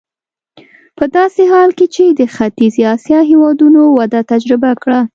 په 0.97 1.05
داسې 1.17 1.41
حال 1.51 1.69
کې 1.77 1.85
چې 1.95 2.03
د 2.19 2.21
ختیځې 2.35 2.81
اسیا 2.95 3.19
هېوادونو 3.31 3.81
وده 3.97 4.19
تجربه 4.31 4.71
کړه. 4.81 4.99